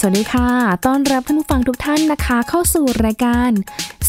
[0.00, 0.48] สวัสดีค่ะ
[0.86, 3.50] ต้อนรับท่านผู้ฟังทุกท่านนะคะ เข้าสู่รายการ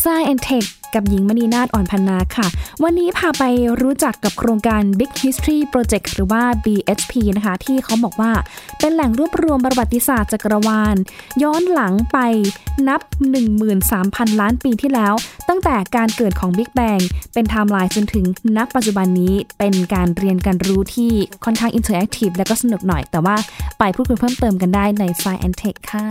[0.02, 0.66] Science Tech
[0.96, 2.48] กับหญิงมณีนาฏอ่อนพันนาค่ะ
[2.84, 3.44] วันนี้พาไป
[3.82, 8.32] รู้จักกับโครงการ Big History Project หรือว่า BHP นะคะ ที่เขาบอกว่า
[8.80, 10.96] เป็นแหล่งรวบรวมประวัติศาสตร์จักรวาล
[11.44, 12.18] ย้อนหลังไป
[12.88, 13.02] นับ
[13.72, 15.14] 13,000 ล้านปีที่แล้ว
[15.50, 18.26] ตั้งแต่การเกิดของ Big Bang เป็นไทม์ไลน์จนถึง
[18.58, 21.12] นับปัจจุบันนี้เป็นการเรียนการรู้ที่
[21.46, 23.36] ค่อนข้าง interactive และก็สนุกหน่อย แต่ว่า
[23.80, 26.06] ไปพูดคุยเพิ่มเติมกันได้ใน Science Tech ค่ะ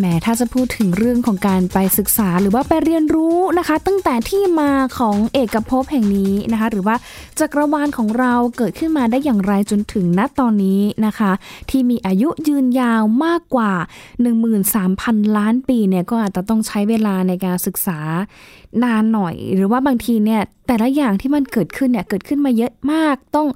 [0.00, 6.96] แม้ถ้าจะพูดถึงเรื่องของการไปศึกษาหรือว่าไปเรียนรู้นะคะ ตั้งแต่ที่มาของเอกภพแห่งนี้นะคะ หรือว่า
[7.38, 11.32] จักรวาลของเราเกิดขึ้นมาได้อย่างไรจนถึงณตอนนี้นะคะ
[11.70, 13.72] ที่มีอายุยืนยาวมากกว่า
[14.54, 17.98] 13,000 ล้านปีเนี่ยก็อาจจะต้องใช้เวลาในการศึกษา
[18.84, 23.48] นานหน่อย หรือว่าบางทีเนี่ยแต่ละอย่างที่มันเกิดขึ้นเนี่ยเกิดขึ้นมาเยอะมากต้อง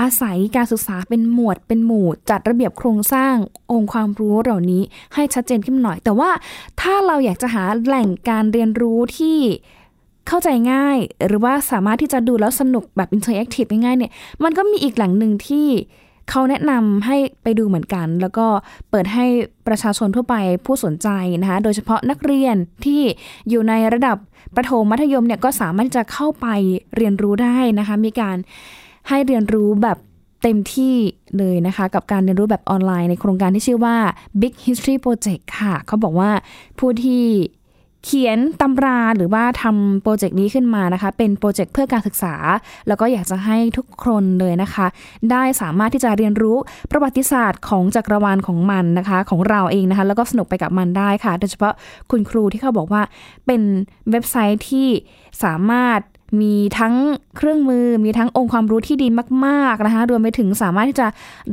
[0.00, 3.34] อาศัยการศึกษาเป็นหมวดเป็นหมู่ จัดระเบียบโครงสร้าง
[3.72, 4.82] องค์ความรู้เหล่านี้
[5.14, 6.30] ให้ชัดเจนขึ้นหน่อย แต่ว่า
[6.80, 9.38] ถ้าเราอยากจะหาแหล่งการเรียนรู้ที่
[10.28, 14.12] เข้าใจง่าย หรือว่าสามารถที่จะดูแล้วสนุกแบบ interactive ง่ายๆเนี่ย
[14.44, 15.66] มันก็มีอีกแหล่งหนึ่งที่
[16.30, 18.46] เขาแนะนำให้ไปดูเหมือนกัน แล้วก็
[18.90, 19.24] เปิดให้
[19.66, 21.08] ประชาชนทั่วไปผู้สนใจ
[21.42, 23.02] นะคะโดยเฉพาะนักเรียนที่
[23.48, 24.16] อยู่ในระดับ
[24.56, 26.46] ประถมมัธยมเนี่ยก็สามารถจะเข้าไป
[26.96, 28.36] เรียนรู้ได้นะคะมีการ
[29.08, 29.98] ให้เรียนรู้แบบ
[30.42, 30.96] เต็มที่
[31.38, 33.96] เลยนะคะ กับการเรียนรู้แบบออนไลน์ในโครงการที่ชื่อว่า
[34.40, 36.30] Big History Project ค่ะ เขาบอกว่า
[36.78, 37.24] ผู้ที่
[38.04, 42.34] เขียนตำราหรือว่าทำโปรเจกต์นี้ขึ้นมานะคะ เป็นโปรเจกต์เพื่อการศึกษา
[42.88, 44.86] แล้วก็อยากจะให้ทุกคนเลยนะคะ
[45.30, 46.56] ได้สามารถที่จะเรียนรู้
[46.90, 51.74] ประวัติศาสตร์ของจักรวาลของมันนะคะ ของเราเองนะคะ แล้วก็สนุกไปกับมันได้ค่ะ โดยเฉพาะ
[52.10, 53.02] คุณครูที่เขาบอกว่า
[53.46, 53.62] เป็น
[54.10, 54.88] เว็บไซต์ที่
[55.42, 56.00] สามารถ
[56.40, 56.94] มีทั้ง
[57.36, 59.08] เครื่องมือ มีทั้งองค์ความรู้ที่ดี
[59.46, 61.06] มาก ๆนะคะ รวมไปถึงสามารถที่จะ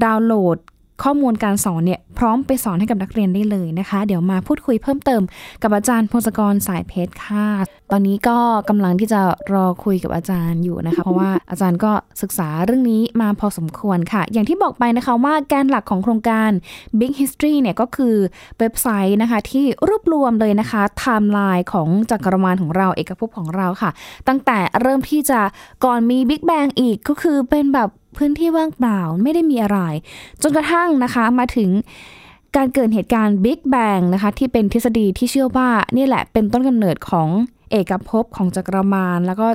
[0.04, 0.58] ดาวน์โหลด
[1.04, 5.22] ข้อมูลการสอนเนี่ยพร้อมไปสอนให้กับนักเรียนได้เลยนะคะ เดี๋ยวมาพูดคุยเพิ่มเติม
[5.64, 7.48] กับอาจารย์พงศกรสายเพชรค่ะ
[7.92, 8.38] ตอนนี้ก็
[8.70, 9.22] กำลังที่จะ
[9.54, 11.92] รอคุยกับอาจารย์อยู่นะคะ เพราะว่าอาจารย์ก็
[12.22, 16.52] ศึกษาเรื่องนี้มาพอสมควรค่ะ อย่างที่บอกไปนะคะว่าแกนหลักของโครงการ
[17.00, 18.16] Big History เนี่ยก็คือ
[18.60, 23.92] เว็บไซต์นะคะที่รวบรวมเลยนะคะไทม์ไลน์ของจักรวาลของเราเอกภพของเราค่ะ
[24.28, 25.40] ตั้งแต่เริ่มที่จะ
[25.86, 29.80] ก่อนมี Big Bang อีกก็คือเป็นแบบ พื้นที่ว่างเปล่าไม่ได้มีอะไร
[30.42, 31.70] จนกระทั่งนะคะมาถึง
[32.56, 37.28] การเกิดเหตุการณ์บิ๊กแบงนะคะที่เป็นทฤษฎีที่เชื่อว่านี่แหละเป็นต้นกำเนิดของ
[37.72, 39.48] เอกภพของจักรวาลแล้วก็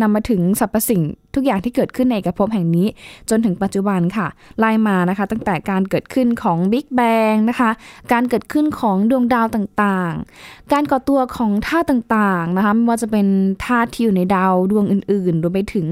[0.00, 1.02] นำมาถึงสรรพสิ่ง
[1.36, 2.86] ทุกอย่างที่เกิดขึ้นในเอกภพแห่งนี้
[3.30, 4.26] จนถึงปัจจุบันค่ะ
[4.58, 7.00] ไล่มานะคะ ตั้งแต่การเกิดขึ้นของบิ๊กแบ
[7.32, 7.70] งนะคะ
[8.12, 13.26] การเกิดขึ้นของดวงดาวต่างๆ การก่อตัวของธาตุต่างๆนะคะไม่ว่าจะเป็น
[13.66, 15.86] ธาตุที่อยู่ในดาวดวงอื่นๆรวมไปถึง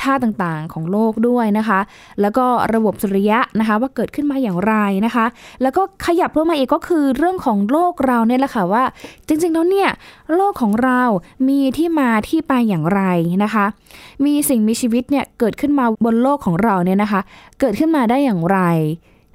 [0.00, 1.80] ธาตุต่างๆของโลกด้วยนะคะ
[2.20, 2.44] แล้วก็
[2.74, 4.74] ระบบสุริยะนะคะ ว่าเกิดขึ้นมาอย่างไร
[5.06, 5.26] นะคะ
[5.62, 8.84] แล้วก็ขยับลงมาอีกก็คือเรื่องของโลกเราเนี่ยแหละค่ะว่า
[9.26, 9.90] จริงๆแล้วเนี่ย
[10.34, 11.02] โลกของเรา
[11.48, 13.02] มีที่มาที่ไปอย่างไร
[13.44, 13.66] นะคะ
[14.24, 17.20] มีสิ่งมีชีวิตเนี่ยเกิดขึ้นมาบนโลกของเราเนี่ยนะคะ
[17.60, 18.58] เกิดขึ้นมาได้อย่างไร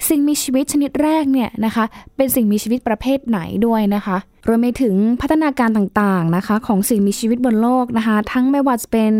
[0.07, 1.85] สิ่งมีชีวิตชนิดแรกเนี่ยนะคะ
[2.15, 4.17] เป็นสิ่งมีชีวิตประเภทไหนด้วยนะคะ
[4.47, 9.13] รวมไปถึงพัฒนาการต่างๆนะคะของสิ่งมีชีวิตบนโลกนะคะ ทั้งไม่ว่าจะเป็น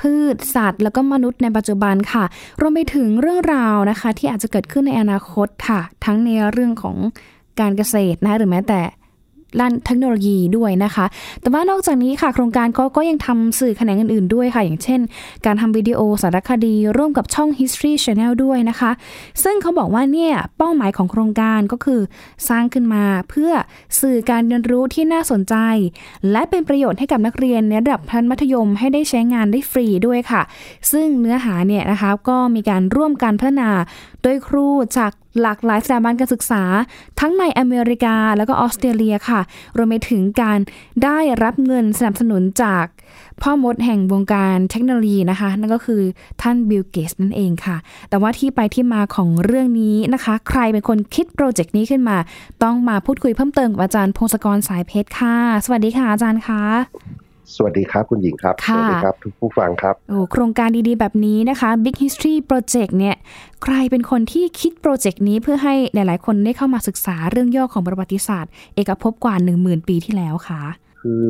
[0.00, 2.24] พืชสัตว์ แล้วก็มนุษย์ในปัจจุบันค่ะ
[2.60, 6.96] รวมไปถึงเรื่องราวนะคะ ที่อาจจะเกิดขึ้นในอนาคตค่ะ ทั้งในเรื่องของ
[7.60, 8.80] การเกษตรนะหรือแม้แต่
[9.60, 11.06] ด้านเทคโนโลยีด้วยนะคะ
[11.40, 15.00] แต่ว่านอกจากนี้ค่ะ โครงการก็ก็ยังทำสื่อแขนงอื่นๆด้วยค่ะ อย่างเช่น
[15.46, 18.90] การทำวิดีโอสารคดี ร่วมกับช่อง History Channel ด้วยนะคะ
[19.44, 22.00] ซึ่งเขาบอกว่าเนี่ยเป้าหมายของโครงการก็คือ
[22.48, 23.52] สร้างขึ้นมาเพื่อ
[24.00, 25.54] สื่อการเรียนรู้ที่น่าสนใจ
[26.30, 30.42] และเป็นประโยชน์ให้กับนักเรียนในระดับชั้นมัธยมให้ได้ใช้งานได้ฟรีด้วยค่ะ
[30.92, 33.70] ซึ่งเนื้อหาเนี่ยนะคะก็มีการร่วมกันพัฒนา
[34.22, 36.62] โดยครูจาก หลากหลายสถาบันการศึกษา
[37.20, 39.40] ทั้งในอเมริกาแล้วก็ออสเตรเลียค่ะ
[39.76, 40.58] รวมไปถึงการ
[41.04, 42.84] ได้รับเงินสนับสนุนจาก
[43.42, 46.02] พ่อมดแห่งวงการเทคโนโลยีนะคะ นั่นก็คือ
[46.42, 47.76] ท่านบิลเกตส์นั่นเองค่ะ
[48.08, 52.16] แต่ว่าที่ไปที่มาของเรื่องนี้นะคะ ใครเป็นคนคิดโปรเจกต์นี้ขึ้นมา
[52.62, 56.62] ต้องมาพูดคุยเพิ่มเติมกับอาจารย์พงศกรสายเพชรค่ะ สวัสดีค่ะอาจารย์คะ
[57.54, 63.16] สวัสดีครับ คุณหญิงครับ สวัสดีครับ ทุกผู้ฟังครับโอ้โครงการดีๆ แบบนี้นะคะ Big History Project เนี่ย
[63.62, 70.60] ใครเป็นคนที่คิดโปรเจกต์นี้เพื่อให้หลาย ๆ คนได้เข้ามาศึกษาเรื่องย่อของประวัติศาสตร์ เอกภพกว่า 1 0,000 ปีที่แล้วค่ะ
[71.00, 71.24] คือ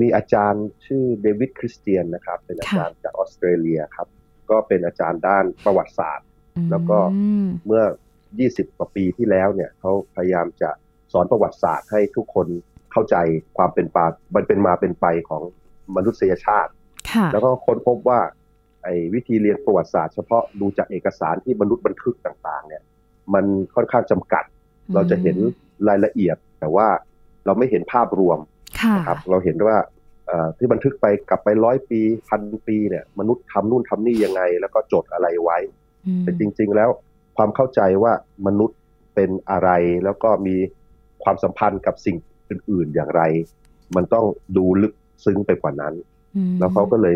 [0.00, 4.06] มีอาจารย์ชื่อเดวิดคริสเตียนนะครับ เป็นอาจารย์จากออสเตรเลียครับ
[4.50, 6.26] ก็เป็นอาจารย์ด้านประวัติศาสตร์
[6.70, 6.98] แล้วก็
[7.66, 7.84] เมื่อ
[8.30, 10.70] 20 กว่าปีที่แล้วเนี่ยเขาพยายามจะ
[11.12, 12.46] สอนประวัติศาสตร์ให้ทุกคน
[12.92, 13.16] เข้าใจ
[13.56, 15.42] ความเป็นปามันเป็นมาเป็นไปของ
[15.96, 16.72] มนุษยชาติ
[17.12, 18.20] ค่ะแล้วก็ค้นพบว่า
[18.84, 22.82] ไอ้วิธีเรียนประวัติศาสตร์เฉพาะดูจากเอกสารที่มนุษย์บันทึกต่างๆ เนี่ย
[23.34, 23.44] มัน
[23.74, 24.44] ค่อนข้างจำกัด
[24.94, 25.36] เราจะเห็น
[25.88, 26.88] รายละเอียด แต่ว่า
[27.46, 28.38] เราไม่เห็นภาพรวม
[28.80, 29.76] ค่ะนะครับเราเห็นว่า
[30.26, 35.58] เอ่อที่บันทึกไปกลับไปร้อยปีพันปีเนี่ย มนุษย์ทำนู่นทำนี่ยังไง แล้วก็จดอะไรไว้
[36.06, 36.90] อืมแต่จริง ๆ แล้ว
[37.36, 38.12] ความเข้าใจว่า
[38.46, 38.78] มนุษย์
[39.14, 39.70] เป็นอะไร
[40.04, 40.56] แล้วก็มี
[41.22, 42.16] ความสัมพันธ์กับสิ่ง
[42.50, 43.22] อื่น ๆ อย่างไร
[43.96, 44.26] มันต้อง
[44.56, 44.92] ดูลึก
[45.24, 45.94] ซึ้งไปกว่านั้น
[46.36, 47.14] อืมแล้วเขาก็เลย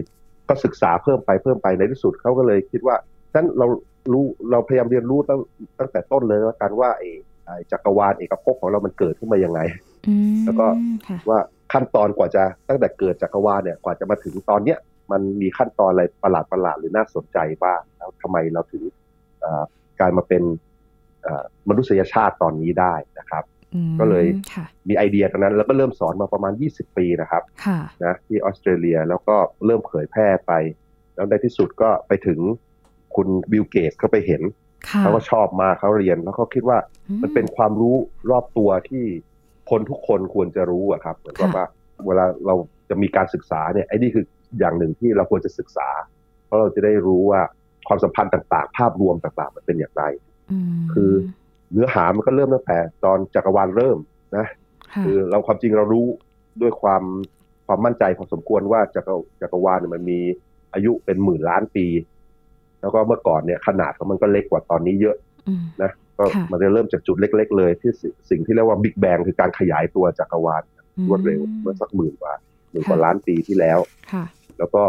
[0.49, 2.97] ก็ศึกษาเพิ่มไปเพิ่มไปในที่สุดเขาก็เลยคิดว่า
[3.31, 3.67] ฉะนั้นเรา
[4.13, 5.41] รู้เราพยายามเรียนรู้ตั้ง
[5.79, 7.09] ตั้งแต่ต้นเลยว่ากันว่าไอ้
[7.45, 9.61] ไอ้จักรวาลเอกภพของเรามันเกิดขึ้นมายังไง
[10.09, 10.67] อืมแล้วก็
[11.09, 11.39] ค่ะว่า
[11.73, 14.79] ขั้นตอนกว่าจะตั้งแต่เกิดจักรวาลเนี่ยกว่าจะมาถึงตอนเนี้ย
[15.13, 18.83] มันมีขั้นตอนอะไรประหลาดประหลาดๆหรือน่าสนใจบ้างแล้วทำไมเราถึง
[19.41, 19.65] เอ่อ
[20.01, 20.43] กลายมาเป็น
[21.23, 23.54] เอ่อมนุษยชาติตอนนี้ได้นะครับอืม
[24.01, 24.25] ก็เลย
[24.55, 30.53] ค่ะมีไอเดียตรงนั้น แล้วก็เริ่มสอนมาประมาณ 20 ปีนะครับค่ะนะที่ออสเตรเลียแล้วก็เริ่มเผยแพร่ไป
[31.15, 32.39] แล้วในที่สุดก็ไปถึง
[33.17, 34.43] คุณบิลเกตเขาไปเห็น
[34.89, 36.79] ค่ะเขาก็ชอบมากเขาเรียนแล้วเขาคิดว่า
[37.23, 37.97] มันเป็นความรู้
[38.31, 39.05] รอบตัวที่
[39.71, 41.67] คนทุกคนควรจะรู้อะครับเหมือนกับว่า
[42.07, 42.55] เวลาเรา
[42.91, 44.25] จะมีการศึกษาเนี่ยไอ้นี่คือ
[44.59, 45.89] อย่างหนึ่งที่เราควรจะศึกษา
[46.47, 47.41] เพราะเราจะได้รู้ว่า
[47.89, 50.05] ความสัมพันธ์ต่างๆ ภาพรวมต่างๆ มันเป็นอย่างไร
[50.77, 51.13] มคือ
[51.75, 53.99] เนื้อหามันก็เริ่มตั้งแต่ตอนจักรวาลเริ่ม
[54.37, 54.47] นะ
[54.93, 56.07] ค่ะคือเราความจริงเรารู้
[56.63, 57.03] ด้วยความ
[57.67, 60.21] ความมั่นใจพอสมควรว่าจักรจักรวาลเนี่ยมันมี
[60.75, 61.87] อายุเป็นหมื่นล้านปี
[62.81, 65.17] แล้วก็เมื่อก่อนเนี่ยขนาดของมันก็เล็กกว่าตอนนี้เยอะ
[65.49, 70.63] อืมนะก็ค่ะมันจะเริ่มจากจุดเล็ก ๆ เลยที่สิสิ่งที่เรียกว่าบิ๊กแบงคือการขยายตัวจักรวาล
[71.09, 72.35] รวดเร็วเมื่อสักหมื่นกว่า
[72.71, 73.79] หมื่นกว่าล้านปีที่แล้ว
[74.13, 74.25] ค่ะ
[74.59, 74.83] แล้วก็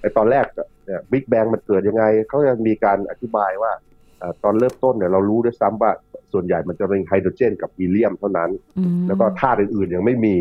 [0.00, 0.46] ไอตอนแรก
[0.84, 3.72] เนี่ยบิ๊กแบงมันเกิดยังไงเขาจะมีการอธิบายว่า
[4.18, 5.90] เอ่อตอนเริ่มต้นเนี่ยเรารู้ด้วยซ้ำว่า
[6.32, 10.36] ส่วนใหญ่มันจะเป็นไฮโดรเจนกับฮีเลียมเท่านั้นอืมแล้วก็ธาตุอื่นๆยังไม่มี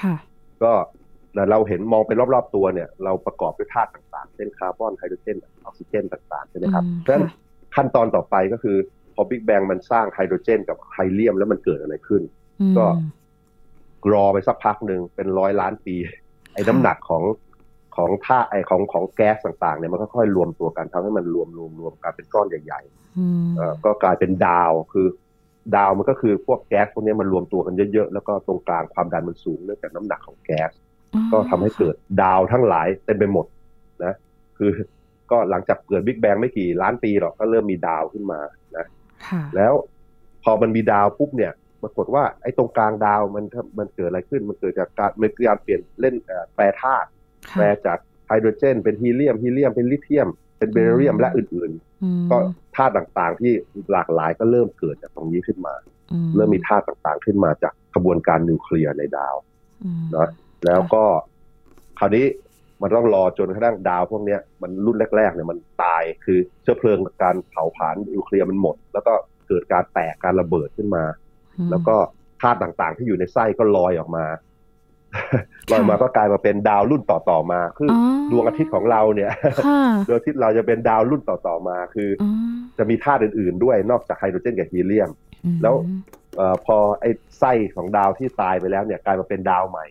[0.00, 0.14] ค่ะ
[0.62, 0.72] ก็
[1.34, 7.32] แต่เราเห็นมองไปรอบๆตัวเนี่ย เราประกอบด้วยธาตุต่างๆเช่นคาร์บอนไฮโดรเจนออกซิเจนต่างๆใช่ไหมครับอืมเพราะฉะนั้นค่ะ
[7.74, 8.76] ขั้นตอนต่อไปก็คือ
[9.14, 12.22] พอบิ๊กแบงมันสร้างไฮโดรเจนกับฮีเลียมแล้วมันเกิดอะไรขึ้น
[12.60, 12.86] อืมก็
[14.12, 15.94] รอไปสักพักหนึ่งเป็นร้อยล้านปี
[16.54, 17.22] ไอ้ค่ะน้ำหนักของ
[17.98, 22.80] ของธาตุไอ้ของของแก๊สต่างๆเนี่ยมันก็ค่อยรวมตัวกันทำให้มันรวมรวมรวมกันเป็นก้อนใหญ่
[23.18, 25.06] อืมๆเอ่อก็กลายเป็นดาวคือ
[25.76, 30.70] ดาวมันก็คือพวกแก๊สพวกนี้มันรวมตัวกันเยอะๆแล้วก็ตรงกลางความดันมันสูงเนื่องจากน้ำหนักของแก๊ส
[31.32, 33.46] ก็ทำให้เกิดดาวทั้งหลายเต็มไปหมด
[34.04, 34.14] นะ
[34.58, 34.70] คือ
[35.30, 38.40] ก็หลังจากเกิดบิ๊กแบงไม่กี่ล้านปีหรอกก็เริ่มมีดาวขึ้นมา
[38.76, 38.86] นะ
[39.26, 39.72] ค่ะแล้ว
[40.44, 41.52] พอมันมีดาวปุ๊บเนี่ย
[41.82, 43.44] ปรากฏว่าไอ้ตรงกลางดาวมัน
[43.78, 47.08] มันเกิดอะไรขึ้น มันเกิดจากการมันเกิดการเปลี่ยนเล่นเอ่อแปรธาตุ
[47.56, 51.70] แปรค่ะจากไฮโดรเจน เป็นฮีเลียมฮีเลียมเป็นลิเธียม เป็นเบริเยมและอื่น
[52.02, 52.36] อืๆก็
[52.76, 53.52] ธาตุต่างๆที่
[53.92, 55.74] หลากหลายก็เริ่มเกิดจากตรงนี้ขึ้นมา
[56.12, 59.36] อืเริ่มมีธาตุต่างๆขึ้นมาจากกระบวนการนิวเคลียร์ในดาว
[59.84, 60.28] อืมเนอะ
[60.66, 61.04] แล้วก็
[61.98, 62.26] คราวนี้
[62.82, 69.12] มันต้องรอจนกระทั่งดาวพวกเนี้ยมันรุ่นแรกๆเนี่ยมันตายคือเชื้อเพลิงการเผาผลาญนิวเคลียร์มันหมด แล้วก็
[69.48, 71.04] เกิดการแตกการระเบิดขึ้นมา
[71.58, 71.96] อืมแล้วก็
[72.40, 74.24] ธาตุต่างๆ ที่อยู่ในไส้ก็ลอยออกมา
[75.72, 79.30] ลอยมาก็กลายมาเป็นดาวรุ่นต่อๆมา คือออดวงอาทิตย์ของเราเนี่ย
[79.66, 82.30] ค่ะดวงอาทิตย์เราจะเป็นดาวรุ่นต่อๆมา คืออ๋อ
[82.78, 85.10] จะมีธาตุอื่นๆด้วยนอกจากไฮโดรเจนกับฮีเลียม
[85.44, 85.74] อืมแล้ว
[86.36, 89.86] เออพอไอ้ไส้ของดาวที่ตายไปแล้วเนี่ยกลายมาเป็นดาวใหม่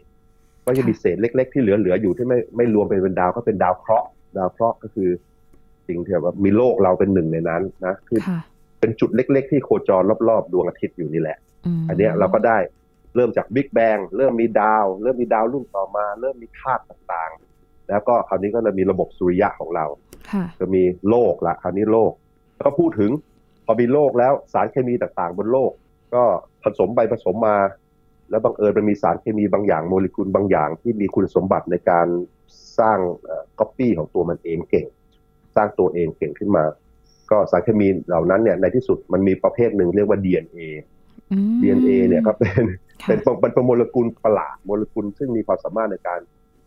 [0.66, 4.08] ก็จะมีเศษเล็ก ๆ ที่เหลือๆอยู่ที่ไม่ไม่รวมเป็นเป็นดาวก็เป็นดาวเคราะห์
[4.38, 5.10] ดาวเคราะห์ก็คือ
[5.88, 8.40] สิ่งที่แบบว่ามีโลกเราเป็นหนึ่งในนั้นนะคือค่ะ
[8.80, 11.38] เป็นจุดเล็ก ๆ ที่โคจรรอบๆดวงอาทิตย์อยู่นี่แหละ
[11.80, 12.58] มอันเนี้ยเราก็ได้
[13.16, 19.86] เริ่มจากบิ๊กแบงเริ่มมีดาว เริ่มมีดาวรุ่นต่อมา เริ่มมีธาตุต่างๆ แล้วก็คราวนี้ก็เลยมีระบบสุริยะของเรา
[20.32, 22.12] ค่ะจะมีโลกละคราวนี้โลก
[22.56, 23.12] แล้วก็พูดถึง
[23.66, 25.72] พอมีโลกแล้วสารเคมีต่างๆ บนโลก
[26.14, 26.24] ก็
[26.64, 27.58] ผสมไปผสมมา
[28.30, 32.08] แล้วบังเอิญมันมีสารเคมีบางอย่างโมเลกุลบางอย่าง ที่มีคุณสมบัติในการ
[32.80, 33.00] สร้าง
[33.60, 34.86] ก๊อปปี้ของตัวมันเองเก่ง
[35.56, 36.64] สร้างตัวเองเก่งขึ้นมา
[37.32, 40.62] ก็สารเคมีเหล่านั้นเนี่ยในที่สุดมันมีประเภทหนึ่งเรียกว่า DNA
[41.32, 46.20] อืม DNA เนี่ยก็เป็นค่ะ เป็นเป็นเป็นโมเลกุลประหลาดโมเลกุลซึ่งมีความสามารถในการ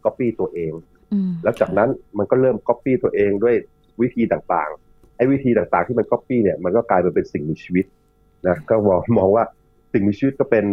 [0.04, 0.72] ก๊อปปี้ตัวเอง
[1.12, 3.54] อืมแล้วจากนั้นมันก็เริ่มก๊อปปี้ตัวเองด้วย
[4.00, 7.87] วิธีต่างๆ ไอ้วิธีต่างๆที่มันก๊อปปี้เนี่ยมันก็กลายมาเป็นสิ่งมีชีวิต
[8.46, 9.44] นะก็มองมองว่า
[9.92, 10.66] สิ่งมีชีวิตก็เป็น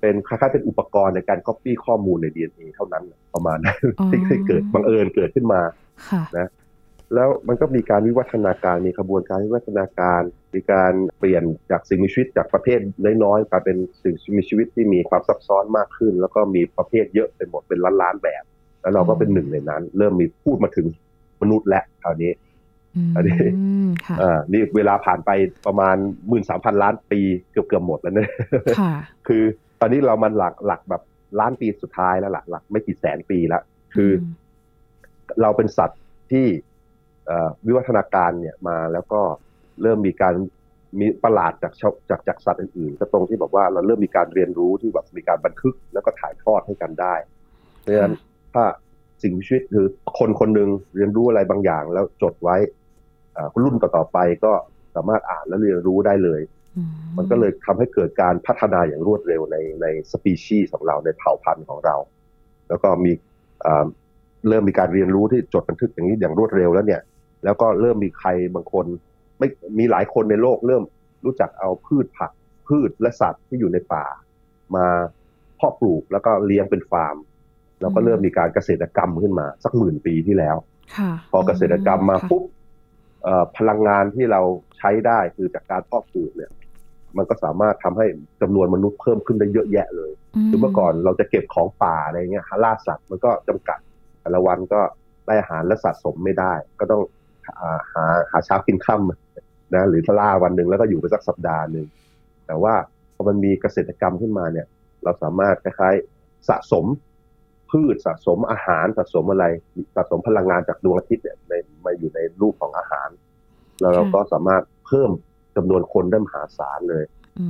[0.00, 3.04] เป็นคล้ายๆเป็นอุปกรณ์ในการก๊อปปี้ข้อมูลใน DNA เท่านั้น
[3.34, 5.60] ประมาณนั้นอ๋อที่ที่เกิดบังเอิญเกิดขึ้นมา
[6.08, 6.22] ค่ะ
[7.14, 10.22] แล้วมันก็มีการวิวัฒนาการมีขบวนการวิวัฒนาการ
[10.54, 12.80] มีการเปลี่ยนจากสิ่งมีชีวิตจากประเภท
[13.24, 18.44] น้อยๆกลายเป็นสิ่งมีชีวิตที่มีความซับซ้อนมากขึ้น แล้วก็มีประเภทเยอะเป็นหมดเป็นล้านๆแบบ
[18.80, 20.86] แล้วเราก็เป็นหนึ่งในนั้น เริ่มมีพูดมาถึง
[21.42, 22.32] มนุษย์และคราวนี้
[23.16, 23.40] อันนี้
[24.20, 25.30] อ่านี่เวลาผ่านไป
[25.66, 25.96] ประมาณ
[26.28, 27.20] หมื่นสามพันล้านปี
[27.52, 28.30] เกือบเกือบหมดแล้วเนี่ย
[29.28, 29.42] คือ
[29.80, 31.02] ตอนนี้เรามันหลักหลักแบบ
[31.40, 33.62] ล้านปีสุดท้ายแล้วหลักหลักไม่กี่แสนปีแล้ว
[33.94, 34.10] คือ
[35.42, 36.00] เราเป็นสัตว์
[36.32, 36.46] ที่
[37.66, 39.20] วิวัฒนาการเนี่ยมาแล้วก็
[39.82, 40.34] เริ่มมีการ
[41.00, 41.72] มีประหลาดจาก
[42.10, 47.14] จากจากสัตว์อื่นๆก็ตรงที่บอกว่าเราเริ่มมีการเรียนรู้ที่แบบมีการบันทึกแล้วก็ถ่ายทอดให้กันได้
[47.80, 48.14] เพราะฉะนั้น
[48.54, 48.64] ถ้า
[49.22, 49.86] สิ่งมีชีวิตคือ
[50.18, 52.56] คนคนหนึ่งเรียนรู้อะไรบางอย่างแล้วจดไว้
[53.62, 54.52] รุ่นต่อๆไปก็
[54.94, 56.40] สามารถอ่านและเรียนรู้ได้เลย
[57.16, 61.96] มันก็เลยทำให้เกิดการพัฒนาอย่างรวดเร็วในในสปีชีส์ของเราในเผ่าพันธุ์ของเรา
[62.68, 63.12] แล้วก็มี
[64.48, 67.00] เริ่มมีการเรียนรู้ที่จดบันทึกอย่างนี้อย่างรวดเร็วแล้วเนี่ย
[67.44, 68.86] แล้วก็เริ่มมีใครบางคน
[69.38, 70.82] ไม่มีหลายคนในโลกเริ่ม
[71.24, 72.30] รู้จักเอาพืชผัก
[72.68, 74.04] พืชและสัตว์ที่อยู่ในป่า
[74.76, 74.86] มา
[75.56, 77.16] เพาะปลูกแล้วก็เลี้ยงเป็นฟาร์ม
[77.80, 80.56] แล้วก็เริ่มมีการเกษตรกรรมขึ้นมา สักหมื่นปีที่แล้ว
[81.30, 82.42] พอเกษตรกรรมมาปุ๊บ
[83.56, 84.40] พลังงานที่เรา
[84.78, 86.50] ใช้ได้คือจากการเพาะปลูกเนี่ย
[87.16, 88.06] มันก็สามารถทำให้
[88.42, 90.12] จำนวนมนุษย์เพิ่มขึ้นได้เยอะแยะเลย
[90.48, 93.78] คือเมื่อก่อนเราจะเก็บของป่าอะไรเงี้ยหาล่าสัตว์มันก็จำกัด
[94.20, 94.80] แต่ละวันก็
[95.26, 97.02] ได้อาหารและสะสมไม่ได้ ก็ต้อง
[97.60, 101.86] หาหาเช้ากินค่ำนะหรือทล่าวันหนึ่งแล้วก็อยู่ไปสักสัปดาห์หนึ่ง
[102.46, 102.74] แต่ว่า
[103.14, 104.66] พอมันมีเกษตรกรรมขึ้นมาเนี่ย
[105.04, 106.86] เราสามารถคล้ายๆสะสม
[107.70, 109.46] พืชสะสมอาหารสะสมอะไร
[109.94, 111.52] สะสมพลังงานจากดวงอาทิตย์เนี่ยใน
[111.84, 113.08] มาอยู่ในรูปของอาหาร
[113.80, 115.10] แล้วเราก็สามารถเพิ่ม
[115.56, 117.04] จำนวนคนได้มหาศาลเลย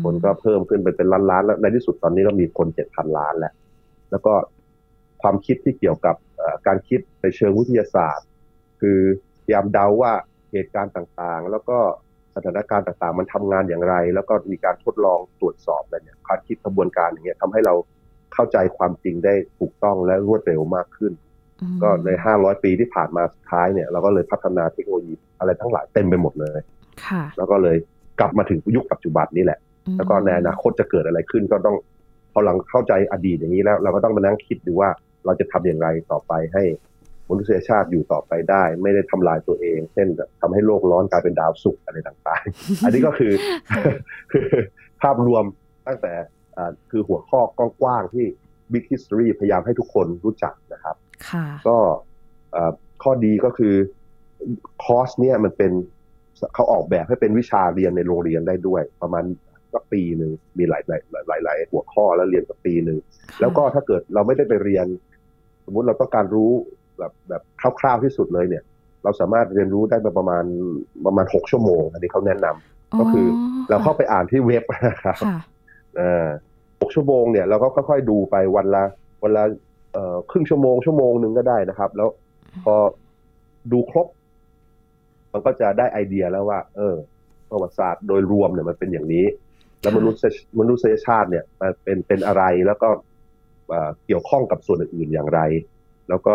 [0.04, 3.52] คนก็เพิ่มขึ้นไปเป็นล้านล้านแล้วในที่สุดตอนนี้ก็มีคนเจ็ดพันล้านแล้ว
[4.11, 4.33] แล้วก็
[5.23, 6.16] ความคิดที่เกี่ยวกับ
[6.66, 8.26] การคิดในเชิงวิทยาศาสตร์
[8.80, 10.12] คือพ ยายามเดาว่า
[10.52, 11.78] เหตุการณ์ต่างๆ แล้วก็
[12.35, 17.75] สถานการณ์ต่างๆ มันทำงานอย่างไร แล้วก็มีการทดลองตรวจสอบอะไรเนี่ยการคิดกระบวนการอย่างเงี้ยทำให้เรา
[18.35, 21.12] เข้าใจความจริงได้ถูกต้องและรวดเร็วมากขึ้น
[21.83, 26.61] ก็ในห้าร้อยปีที่ผ่านมาสุดท้ายเนี่ย เราก็เลยพัฒนาเทคโนโลยีอะไรทั้งหลายเต็มไปหมดเลย
[27.37, 27.76] แล้วก็เลย
[28.21, 29.59] กลับมาถึงยุคปัจจุบันนี้แหละ
[29.97, 31.76] แล้วก็ในอนาคตจะเกิดอะไรขึ้นก็ต้อง
[32.33, 34.90] พอหลังเข้าใจอดีตอย่างนี้แล้ว เราก็ต้องมานั่งคิดดูว่า
[35.25, 36.62] เราจะทำอย่างไรต่อไปให้
[37.30, 40.08] มนุษยชาติอยู่ต่อไปได้ ไม่ได้ทำลายตัวเอง เช่น
[40.40, 43.32] ทำให้โลกร้อนกลายเป็นดาวศุกร์อะไรต่างๆ อันนี้ก็คือ
[44.32, 44.49] คือ
[45.02, 45.44] ภาพรวม
[45.87, 46.12] ตั้งแต่
[46.90, 48.26] คือหัวข้อกว้างๆที่
[48.72, 50.96] Big History พยายามให้ทุกคนรู้จักนะครับ
[51.68, 51.76] ก็
[53.02, 53.75] ข้อดีก็คือ
[54.84, 55.72] คอร์สเนี่ยมันเป็น
[56.54, 59.25] เขาออกแบบให้เป็นวิชาเรียนในโรงเรียนได้ด้วย ประมาณ
[59.75, 62.99] สักปีหนึ่งมีหลายหลายหลายหลายหัวข้อแล้วเรียนสักปีหนึ่ง
[63.40, 64.87] แล้วก็ถ้าเกิดเราไม่ได้ไปเรียน
[65.64, 66.52] สมมุติเราต้องการรู้
[67.00, 67.42] แบบแบบ
[67.80, 68.62] คร่าวๆที่สุดเลยเนี่ย
[69.04, 70.45] เราสามารถเรียนรู้ได้ประมาณ
[71.07, 73.26] ประมาณหกชั่วโมง อันนี้เขาแนะนำก็คือ
[73.69, 75.16] เราเข้าไปอ่านที่เว็บนะครับ
[76.80, 78.85] หกชั่วโมงเนี่ยเราก็ค่อยๆดูไปวันละ
[79.23, 79.45] วันละ
[79.92, 82.09] เอ่อครึ่งชั่วโมงชั่วโมงหนึ่งก็ได้นะครับ แล้ว
[82.64, 82.75] พอ
[83.73, 84.07] ดูครบ
[85.33, 86.97] มันก็จะได้ไอเดียแล้วว่า เออ
[87.50, 89.26] ประวัติศาสตร์โดยรวมเนี่ยมันเป็นอย่างนี้
[89.80, 92.88] แล้วมนุษยมนุษยชาติเนี่ยมันเป็นเป็นอะไรแล้วก็
[94.07, 95.40] เกี่ยวข้องกับส่วนอื่นๆอย่างไร
[96.09, 96.35] แล้วก็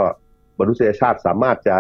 [0.59, 1.75] มนุษยชาติสามารถจะ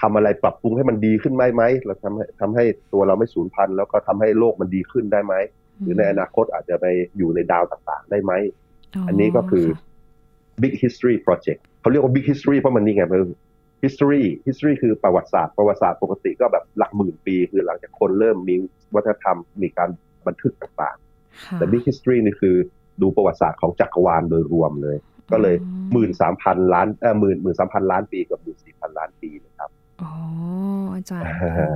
[0.00, 5.34] ทำอะไรปรับปรุงให้มันดีขึ้นไหมไหมเราทำให้ทำให้ตัวเราไม่สูญพันธุ์แล้วก็ทำให้โลกมันดีขึ้นได้ไหม
[5.80, 6.86] หรือในอนาคตอาจจะไป
[7.16, 8.32] อยู่ในดาวต่างๆ ได้ไหม
[9.08, 9.66] อันนี้ก็คือ
[10.62, 13.22] Big History Project เขาเรียกว่า Big History เพราะมันนี่ไงมัน
[13.84, 18.54] history history คือประวัติศาสตร์ประวัติศาสตร์ปกติก็แบบหลักหมื่นปี คือหลังจากคนเริ่มมี
[18.94, 19.90] วัฒนธรรมมีการ
[20.26, 22.56] บันทึกต่างๆ แต่ Big History นี่คือ
[23.02, 24.96] ดูประวัติศาสตร์ของจักรวาลโดยรวมเลย
[25.32, 25.56] ก็เลย
[25.92, 29.70] หมื่นสามพันล้านเออหมื่นหมื่นสามพันล้านปีกับหมื่นสี่พันล้านปีนะครับ
[30.02, 30.12] อ๋อ
[30.94, 31.26] อาจารย์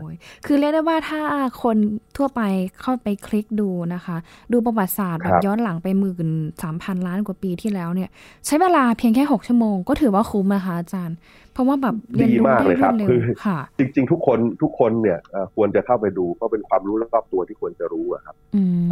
[0.02, 1.20] โอ้ยคือเรียกได้ว่าถ้า
[1.62, 1.76] คน
[2.16, 2.42] ทั่วไป
[2.80, 4.16] เข้าไปคลิกดูนะคะ
[4.52, 6.28] ดูประวัติศาสตร์แบบย้อนหลังไปหมื่น
[6.62, 8.10] สามพันล้านกว่าปีที่แล้วเนี่ย
[8.46, 11.16] ใช้เวลาเพียงแค่หกชั่วโมงก็ถือว่าคุ้มนะคะอาจารย์
[11.52, 13.08] เพราะว่าแบบเรียนรู้ได้รวดเร็ว
[13.46, 15.18] ค่ะ จริง ๆ ทุกคนทุกคนเนี่ย
[15.54, 18.34] ควรจะเข้าไปดูเพราะเป็นความรู้รอบตัวที่ควรจะรู้อะครับ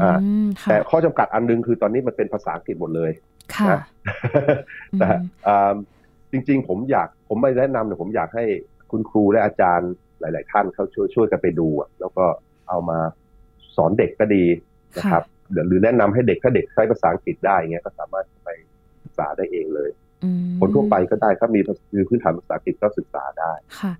[0.02, 0.18] อ่า
[0.70, 3.10] แต่ข้อจำกัดอันนึงคือตอนนี้มันเป็นภาษาอังกฤษหมดเลย
[3.56, 3.76] ค่ะ
[4.98, 5.08] แต่
[6.32, 8.44] จริงๆ ผมอยากผมไม่แนะนำแต่ผมอยากให้
[8.90, 11.68] คุณครูและอาจารย์หลาย ๆ ท่านเขาช่วยช่วยกันไปดู
[12.00, 12.24] แล้วก็
[12.68, 12.98] เอามา
[13.76, 14.44] สอนเด็กก็ดี
[14.96, 15.24] นะครับ
[15.66, 18.48] หรือแนะนำให้เด็กถ้าเด็กใช้ภาษาอังกฤษได้เงี้ยก็สามารถไป
[19.02, 19.90] ศึกษาได้เองเลย
[20.60, 21.60] คนทั่วไปก็ได้ถ้ามี
[21.94, 23.92] มีพื้นฐานภาษาอังกฤษก็ศึกษาได้ค่ะ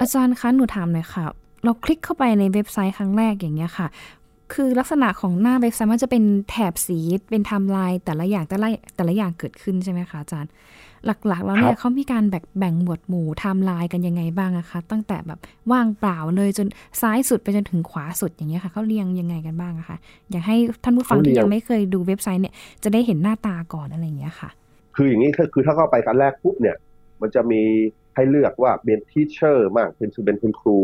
[0.00, 1.24] อาจารย์คะหนูถามหน่อยค่ะ
[1.64, 3.86] เราคลิกเข้าไปในเว็บไซต์ครั้งแรกอย่างเงี้ยค่ะ
[4.54, 6.98] คือลักษณะของหน้าเว็บไซต์มันจะเป็นแถบสี
[7.30, 10.52] เป็นไทม์ไลน์แต่ละอย่างแต่ละแต่ละอย่างเกิดขึ้นใช่ไหมคะอาจารย์
[11.06, 15.38] หลักๆ แล้วเนี่ยเขามีการแบ่งแบ่งหมวดหมู่ไทม์ไลน์กันยังไงบ้างอะคะ ตั้งแต่แบบ
[15.70, 16.66] ว่างเปล่าเลยจน
[17.00, 19.96] ซ้ายสุดไปจนถึงขวาสุดอย่างเงี้ยค่ะเขาเรียงยังไงกันบ้างอะคะ
[20.30, 24.50] อยากให้ท่านผู้ฟังที่ยังไม่เคยดูเว็บไซต์เนี่ยจะได้เห็นหน้าตาก่อนอะไรอย่างเงี้ยค่ะ
[24.96, 26.76] คืออย่างนี้คือถ้าเข้าไปครั้งแรกปุ๊บเนี่ย
[27.20, 27.62] มันจะมี
[28.14, 30.78] ให้เลือกว่าเป็น teacher มากเป็นเป็นคุณครู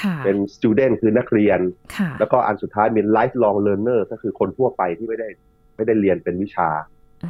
[0.00, 1.60] ค่ะเป็น student คือนักเรียน
[1.96, 5.28] ค่ะแล้วก็อันสุดท้ายเป็น lifelong learner ก็คือคนทั่วไปที่ไม่ได้
[5.76, 6.70] ไม่ได้เรียนเป็นวิชา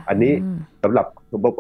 [0.09, 1.07] อันนี้มสำหรับ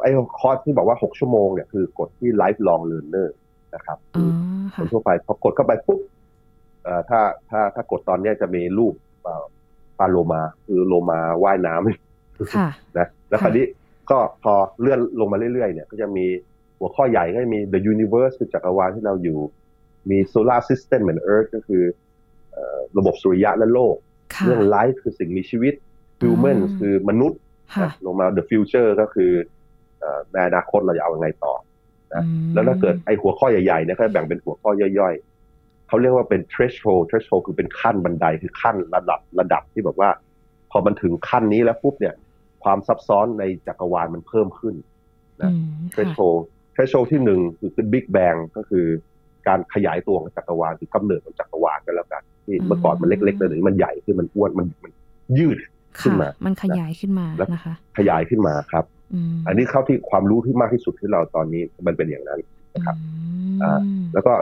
[0.02, 3.28] ไอ้คอร์สที่บอกว่า 6 ชั่วโมงเนี่ยคือกดที่ lifelong learner
[3.75, 4.26] นะครับอ๋อ
[4.75, 6.00] คค่ะนทั่วไปพอกดเข้าไปปุ๊บ
[6.83, 9.45] เอ่อถ้าถ้าถ้ากดตอนเนี้ยจะมีรูปเอ่อ
[9.99, 13.66] ปลาโลมา คือโลมาว่ายน้ำค่ะนะแล้วคราวนี้
[14.11, 16.26] ก็พอเลื่อนลงมาเรื่อยๆเนี่ย ก็จะมี
[16.78, 19.38] หัวข้อใหญ่ก็จะมี the universe คือจักรวาลที่เราอยู่
[20.11, 21.83] มี solar system เหมือน earth ก็คือ
[22.52, 23.97] เอ่อระบบสุริยะและโลก
[24.35, 25.75] ค่ะเรื่อง life คือสิ่งมีชีวิต
[26.21, 27.40] human อืมคือมนุษย์
[27.75, 29.30] ค่ะนะลงมา the future ก็คือ
[30.00, 31.54] เอ่อในอนาคตเราจะเอายังไงต่อ
[32.14, 40.11] นะอืมแล้วถ้าเกิดไอหัวข้อใหญ่ๆเนี่ยก็แบ่งเป็นหัวข้อย่อยๆ เขาเรียกว่าเป็น threshold threshold คือเป็นขั้นบันไดคือขั้นระดับระดับที่แบบว่า
[40.71, 42.14] พอมันถึงขั้นนี้แล้วปุ๊บเนี่ย
[42.64, 44.75] ความซับซ้อนในจักรวาลมันเพิ่มขึ้น
[45.42, 45.59] นะอื
[46.76, 48.87] มค่ะ threshold threshold ที่หนึ่งคือคือ big bang ก็คือ
[49.49, 54.92] การขยายตัวของจักรวาลคือกำเนิดของจักรวาลกันแล้วกันที่เมื่อก่อนมันเล็กๆแต่เดี๋ยวนี้มันใหญ่ขึ้นมันอ้วนมันมัน
[55.38, 55.59] ยืด
[56.02, 58.85] ขึ้นมาค่ะมันขยายขึ้นมาแล้วนะคะ ขยายขึ้นมาครับ
[59.33, 62.40] มอันนี้เข้าที่ความรู้ที่มากที่สุดที่เราตอนนี้มันเป็นอย่างนั้น
[62.75, 63.11] นะครับอื
[63.54, 63.80] มอ่า
[64.14, 64.33] แล้วก็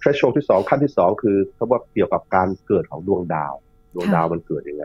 [0.00, 3.52] threshold ที่สองขั้นที่สองคือเขาบอกเกี่ยวกับการเกิดของดวงดาว
[3.94, 4.84] ดวงดาวมันเกิดยังไง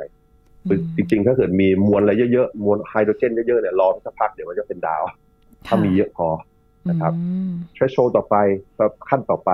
[0.67, 5.03] คือจริงๆ ถ้าเกิดมีมวลอะไรเยอะๆ มวลไฮโดรเจนเยอะๆ เนี่ยรอสักพักเดี๋ยวมันจะเป็นดาว
[5.67, 6.27] ถ้ามีเยอะพอ
[6.89, 8.35] นะครับอืม threshold ต่อไป
[9.09, 9.51] ขั้นต่อไป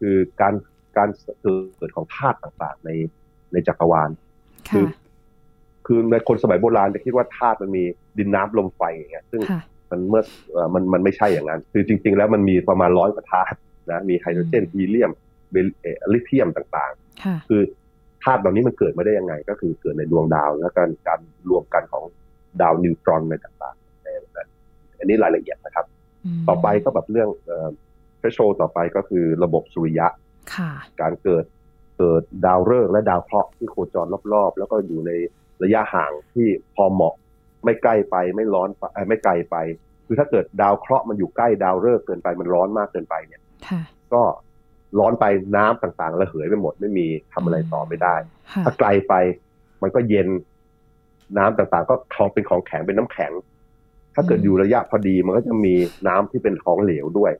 [0.00, 0.54] คือการ
[0.96, 1.08] การ
[1.76, 2.90] เกิดของธาตุต่างๆ ใน
[3.52, 4.10] ในจักรวาล
[4.72, 4.88] คืค่ะอ
[5.86, 7.84] คือในคนสมัยโบราณจะคิดว่าธาตุมันมี
[8.18, 13.56] ดินน้ำลมไฟอย่างเงี้ยซึ่งค่ะมันเมื่อเอ่อมันมันไม่ใช่อย่างนั้น คือจริง ๆ แล้วมันมีประมาณร้อยกว่าธาตุ
[13.90, 15.12] นะมีไฮโดรเจนอืมฮีเลียม
[15.50, 16.92] เบลเอ่อลิเธียมต่าง
[17.24, 17.62] ค่ะๆคือ
[18.24, 21.20] ธาตุเหล่านี้มันเกิดมาได้ยังไง ก็คือเกิดในดวงดาวแล้วการการ
[21.50, 22.04] รวมกันของ
[22.60, 24.06] ดาวนิวตรอนอะไรต่างๆใน
[24.36, 24.48] นั้น
[24.98, 25.95] อันนี้รายละเอียดนะครับม
[26.48, 27.68] ต่อไปก็แบบเรื่องเอ่อ
[28.20, 30.06] threshold ต่อไปก็คือระบบสุริยะ
[30.54, 31.44] ค่ะการเกิด
[31.98, 35.10] เกิดดาวฤกษ์และดาวเคราะห์ที่โคจรรอบๆ แล้วก็อยู่ใน
[35.62, 37.14] ระยะห่างที่พอเหมาะ
[37.64, 39.56] ไม่ใกล้ไปไม่ร้อนไปเอ่อไม่ไกลไป
[40.06, 44.22] คือถ้าเกิดดาวเคราะห์มันอยู่ใกล้ดาวฤกษ์เกินไปมันร้อนมากเกินไปเนี่ยค่ะก็
[44.98, 45.24] ร้อนไป
[45.56, 48.14] น้ำต่างๆระเหยไปหมดไม่มีทำอะไรต่อไม่ได้
[48.52, 49.14] ค่ะถ้าไกลไป
[49.82, 50.28] มันก็เย็น
[51.38, 53.32] น้ำต่างๆ ก็ของเป็นของแข็งเป็นน้ำแข็ง
[54.16, 55.74] ถ้าเกิดอยู่ระยะพอดีมันก็จะมี
[56.08, 57.32] น้ำที่เป็นของเหลวด้วย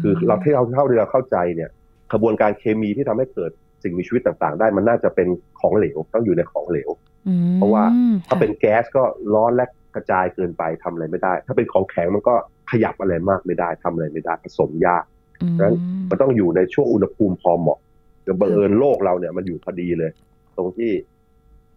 [0.00, 1.70] คือเราที่เราเท่าที่เราเข้าใจเนี่ย
[2.12, 3.50] กระบวนการเคมีที่ทำให้เกิด
[3.82, 5.28] สิ่งมีชีวิตต่างๆ ได้มันน่าจะเป็น
[5.60, 6.90] ของเหลวต้องอยู่ในของเหลว
[7.28, 7.84] อืมเพราะว่า
[8.28, 9.02] ถ้าค่ะเป็นแก๊สก็
[9.34, 12.34] ร้อนและกระจายเกินไปทำอะไรไม่ได้ ถ้าเป็นของแข็งมันก็
[12.70, 15.04] ขยับอะไรมากไม่ได้ทำอะไรไม่ได้ผสมยาก
[15.42, 15.74] อืมงั้น
[16.10, 17.78] มันต้องอยู่ในช่วงอุณหภูมิพอเหมาะ
[18.22, 20.10] เดี๋ยวบังเอิญโลกเราเนี่ยมันอยู่พอดีเลย
[20.56, 20.90] ตรงที่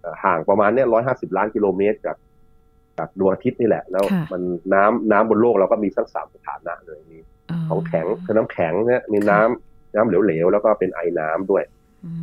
[0.01, 2.15] เอ่อห่างประมาณเนี่ยร้อยห้าสิบล้านกิโลเมตรจาก
[2.97, 4.41] จากดวงอาทิตย์นี่แหละ แล้วค่ะมัน
[4.73, 7.17] น้ำน้ำบนโลกเราก็มีสักสามสถานะเลยมี
[7.69, 11.63] ของแข็งคือน้ำแข็งเนี่ยมีน้ำน้ำเหลวๆแล้วก็เป็นไอน้ำด้วย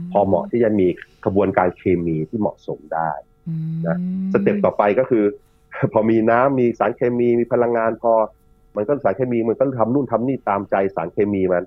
[0.00, 0.86] มพอเหมาะที่จะมี
[1.24, 3.10] กระบวนการเคมีที่เหมาะสมได้
[3.48, 3.96] อืมนะ
[4.32, 5.24] step ต่อไปก็คือ
[5.92, 8.12] พอมีน้ำมีสารเคมีมีพลังงานพอ
[8.76, 11.64] มันก็สารเคมีมันก็ทำนู่นทำนี่ตามใจสารเคมีมัน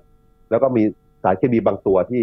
[0.50, 0.82] แล้วก็มี
[1.22, 2.22] สารเคมีบางตัวที่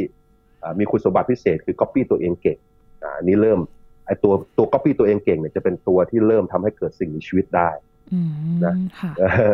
[0.63, 2.57] อ่ามีคุณสมบัติพิเศษคือก๊อปปี้ตัวเองเก่ง
[3.03, 3.59] อ่าอันนี้เริ่ม
[4.05, 7.69] ไอตัวตัวก๊อปปี้ตัวเองเก่งเนี่ยจะเป็นตัวที่เริ่มทำให้เกิดสิ่งมีชีวิตได้
[8.13, 8.29] อืม
[8.65, 9.53] นะค่ะเออ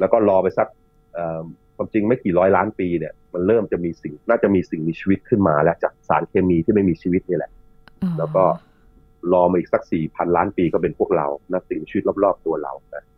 [0.00, 0.68] แล้วก็รอไปสัก
[1.14, 1.40] เอ่อ
[1.76, 7.50] ความจริงไม่กี่ร้อยล้านปีเนี่ยมันเริ่มจะมีสิ่งน่าจะมีสิ่งมีชีวิตขึ้นมาแล้วจากสารเคมีที่ไม่มีชีวิตนี่แหละ
[8.02, 8.44] อ๋อแล้วก็
[9.32, 13.17] รอมาอีกสักสี่พันล้านปีก็เป็นพวกเรานะสิ่งมีชีวิตรอบๆตัวเรานะอ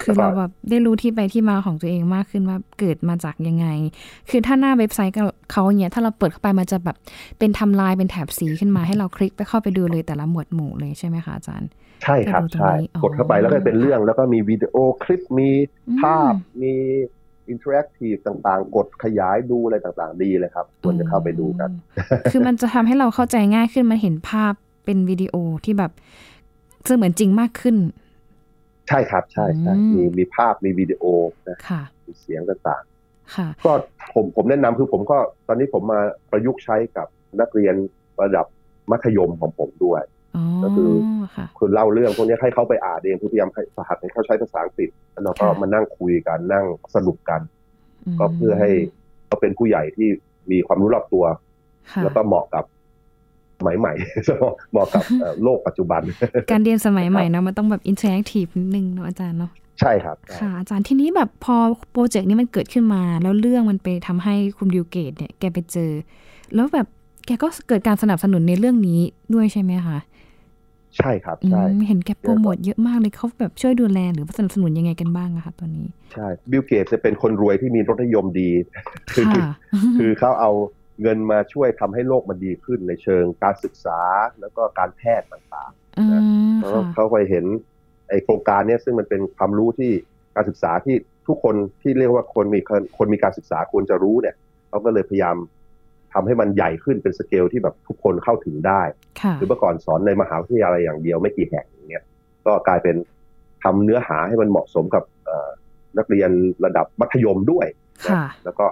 [0.00, 3.66] คือแล้วก็เราแบบได้รู้ที่ไปที่มาของตัวเองมากขึ้นว่าเกิดมาจากยังไง
[4.30, 5.14] คือถ้าหน้าเว็บไซต์
[5.52, 6.96] เขาเนี่ยถ้าเราเปิดเข้าไปมันจะแบบ
[7.38, 11.68] เป็นทำลายเป็นแถบสีขึ้นมาให้เราคลิกไปเข้าไปดูเลยแต่ละหมวดหมู่เลยใช่ไหมคะอาจารย์
[12.02, 15.50] ใช่ครับก็ดูตรงใช่นี้อ๋อกดเข้าไปแล้วก็เป็นเรื่องแล้วก็มีวิดีโอคลิปมี
[16.00, 16.74] ภาพอืมมี
[17.48, 21.70] interactive ต่างๆ กดขยายดูอะไรต่างๆ ดีเลยครับควรจะเข้าไปดูกัน
[22.30, 24.52] คือมันจะทำให้เราเข้าใจง่ายขึ้นมันเห็นภาพ
[24.84, 25.92] เป็นวิดีโอที่แบบ
[26.86, 27.76] เสมือนจริงมากขึ้น
[28.90, 31.04] ใช่ครับใช่ใช่อืมมีมีภาพมีวิดีโอ
[31.48, 32.82] นะค่ะมีเสียงต่าง
[33.36, 33.72] ค่ะๆก็
[34.14, 36.00] ผมผมแนะนำคือผมก็ตอนนี้ผมมา
[36.30, 37.06] ประยุกต์ใช้กับ
[37.40, 37.74] นักเรียน
[38.22, 38.46] ระดับ
[38.90, 40.02] มัธยมของผมด้วย
[40.36, 40.90] อ๋อก็คือ
[41.36, 47.40] ค่ะคือเล่าเรื่องพวกนี้ให้เขาไปอ่านเองคือพยายามให้สหัสให้เขาใช้ภาษาอังกฤษแล้วเราก็ค่ะมานั่งคุยกันนั่งสรุปกัน
[48.12, 48.70] มก็เพื่อให้
[49.26, 50.08] เขาเป็นผู้ใหญ่ที่
[50.50, 51.24] มีความรู้รอบตัว
[51.92, 52.79] ค่ะแล้วก็เหมาะกับส
[53.66, 53.92] มัยใหม่
[54.70, 56.02] เหมาะกับเอ่อโลกปัจจุบัน
[56.50, 61.56] การเรียนสมัยใหม่เนอะมันต้องแบบ interactive นิดนึงเนอะอาจารย์เนาะใช่ครับค่ะอาจารย์ทีนี้แบบพอ
[61.92, 65.90] project นี้มันเกิดขึ้นมา แล้วเรื่องมันไปทำให้คุณ Bill Gates เนี่ยแกไปเจอ
[66.54, 66.86] แล้วแบบ
[67.26, 69.00] แกก็เกิดการสนับสนุนในเรื่องนี้
[69.34, 69.98] ด้วยใช่ไหมคะ
[70.96, 78.50] ใช่ครับใช่อืมเห็นแกโปรโมทเยอะมากเลยเขาแบบช่วยดูแลหรือว่าสนับสนุนยังไงกันบ้างอะคะตัวนี้ ใช่ Bill Gates จะเป็นคนรวยที่มีรสนิยมดี
[79.14, 79.48] คือค่ะ
[79.98, 80.50] คือเขาเอา
[81.02, 84.00] เงินมาช่วยทำให้โลกมันดีขึ้นในเชิงการศึกษา
[84.40, 86.04] แล้วก็การแพทย์ต่างอื
[86.52, 87.44] มๆแล้วค่ะเขาไปเห็น
[88.08, 89.90] ไอโครงการเนี้ยซึ่งมันเป็นความรู้ที่
[90.36, 90.96] การศึกษาที่
[91.28, 92.60] ทุกคนที่เรียกว่าคนมี
[92.98, 94.34] คนมีการศึกษาควรจะรู้เนี่ย
[94.68, 95.36] เขาก็เลยพยายาม
[96.12, 98.82] ทำให้มันใหญ่ขึ้นเป็นสเกลที่แบบทุกคนเข้าถึงได้
[99.20, 102.04] ค่ะคือเมื่อก่อนสอนในมหาวิทยาลัยอย่างเดียวไม่กี่แห่งอย่างเงี้ย
[102.46, 102.96] ก็กลายเป็น
[103.62, 105.48] ทำเนื้อหาให้มันเหมาะสมกับเอ่อ
[105.98, 106.30] นักเรียน
[106.64, 107.66] ระดับมัธยมด้วย
[108.06, 108.66] นะค่ะแล้วก็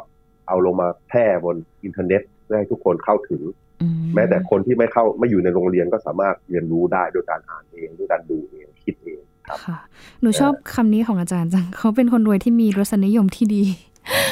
[0.49, 3.43] เอาลงมาแพร่บนอินเทอร์เน็ตเพื่อให้ทุกคนเข้าถึง
[3.83, 9.79] อืแม้แต่คนที่ไม่เข้าไม่อยู่ในโรงเรียนก็สามารถเรียนรู้ได้ด้วยการอ่านเองด้วยการดูเองคิดเองครับค่ะ
[10.21, 13.65] หนูชอบคำนี้ของอาจารย์จังเขาเป็นคนรวยที่มีรสนิยมที่ดี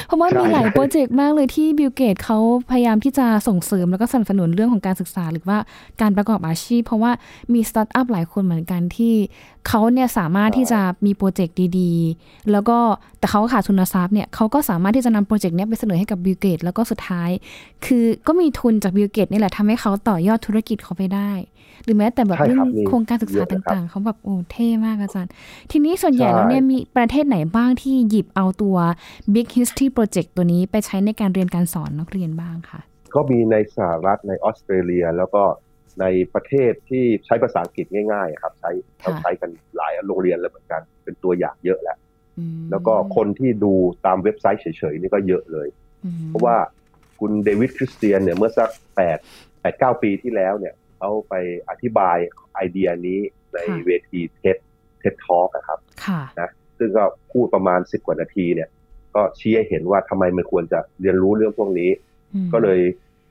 [0.07, 2.39] เพราะว่าใช่มีหลาย project มากเลยที่ Bill Gates เขา
[2.71, 5.59] พยายามที่จะส่งเสริมแล้วก็สนับสนุนเรื่องของการศึกษาหรือว่า
[6.01, 7.12] การประกอบอาชีพ เพราะว่า
[7.53, 9.15] มีสตาร์ทอัพหลายคนเหมือนกันที่
[9.69, 12.79] เขาเนี่ยสามารถที่จะมี project ดีๆ แล้วก็
[13.19, 17.31] แต่เขาขาดทุนทรัพย์เนี่ยเขาก็สามารถที่จะนำ project เนี้ยไปเสนอให้กับ Bill Gates แล้วก็สุดท้าย
[17.85, 21.33] คือก็มีทุนจาก Bill Gates นี่แหละทำให้เขาต่อยอดธุรกิจเขาไปได้
[21.85, 25.31] หรือแม้แต่แบบใช่เรื่คอรังบมีโครงการศึกษาเยอะตนะครับ่างๆเขาแบบโอ้เท่มากอาจารย์
[25.71, 28.77] ทีนี้ส่วนใหญ่ใช่แล้วเนี่ยมีประเทศไหนบ้างที่หยิบเอาตัว
[29.35, 32.81] Big History Project ตัวนี้ไปใช้ในการเรียนการสอนนักเรียนบ้างคะ
[33.15, 35.43] ก็มีในสหรัฐในออสเตรเลีย แล้วก็
[36.01, 41.97] ในประเทศที่ใช้ภาษาอังกฤษง่ายๆครับ ใช้เขาใช้กันหลายโรงเรียนแล้วเหมือนกัน เป็นตัวอย่างเยอะแหละ
[42.39, 43.73] อืมแล้วก็คนที่ดู
[44.07, 45.69] ตามเว็บไซต์เฉยๆนี่ก็เยอะเลย
[46.05, 46.57] อืมเพราะว่า
[47.21, 49.19] คุณ David Christian เนี่ยเมื่อสักแปด
[49.61, 51.35] แปดเก้าปีที่แล้วเนี่ยเขาไป
[51.71, 52.17] อธิบาย
[52.55, 53.21] ไอเดียนี้
[53.55, 54.57] ในเวที TED TED
[55.01, 56.23] Talk ครับค่ะ
[56.79, 58.69] ซึ่งก็พูดประมาณสิบกว่านาทีเนี่ย
[59.17, 61.91] ก็ชี้ให้เห็นว่าทำไมมันควรจะเรียนรู้เรื่องพวกนี้
[62.35, 62.81] อืมก็เลย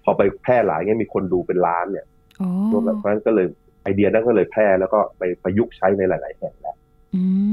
[0.04, 2.06] พอไปแพร่หลายเนี่ยมีคนดูเป็นล้านเนี่ย
[2.42, 3.48] อ๋อเพราะฉะนั้นก็เลย
[3.84, 6.76] ไอเดียนั้นก็เลยแพร่แล้วก็ไปประยุกต์ใช้ในหลาย ๆ แห่งแล้ว